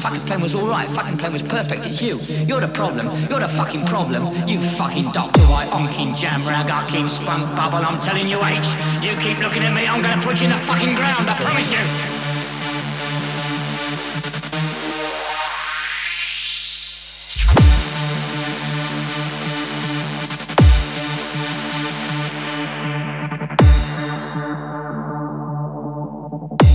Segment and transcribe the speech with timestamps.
[0.00, 2.18] plane was alright, fucking plane was perfect, it's you.
[2.46, 4.34] You're the problem, you're the fucking problem.
[4.48, 8.74] You fucking Doctor White, onking jam ragaking spunk bubble, I'm telling you H.
[9.02, 11.72] You keep looking at me, I'm gonna put you in the fucking ground, I promise
[11.72, 11.78] you.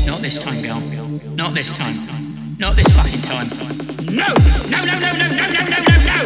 [0.06, 0.82] Not this time, girl.
[1.36, 2.25] Not this time.
[2.66, 3.47] Not this fucking time.
[4.09, 4.26] No!
[4.72, 6.18] No, no, no, no, no, no, no, no, no!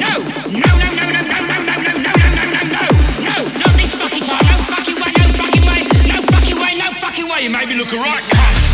[0.00, 0.12] No!
[0.48, 2.84] No, no, no, no, no, no, no, no, no, no, no, no, no!
[3.28, 3.36] No!
[3.60, 4.40] Not this fucking time!
[4.40, 5.84] No fucking way, no fucking way!
[6.08, 7.42] No fucking way, no fucking way!
[7.42, 8.71] You made me look alright, cunt!